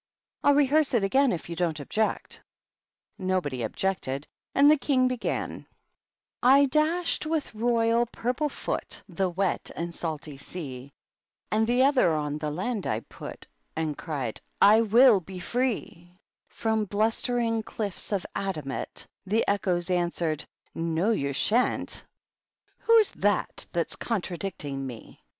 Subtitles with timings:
[0.43, 2.41] I'll rehearse it again if you don't object."
[3.19, 5.67] Nobody objected, and the King began:"
[6.39, 10.91] / dashed with royal purple foot The wet and salty sea;
[11.51, 13.43] And the other on the land I putj
[13.75, 19.47] And cried J ^ I will be free P From blustering cliffs of adamant The
[19.47, 22.01] echoes answered^ ^ No, you sharCt
[22.87, 25.19] P ^Whd^s THAT, thafs contradicting me?'